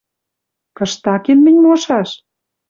—Кыштакен 0.77 1.39
мӹнь 1.45 1.61
мошаш 1.63 2.09